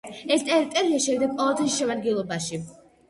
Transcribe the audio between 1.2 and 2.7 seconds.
პოლონეთის შემადგენლობაში.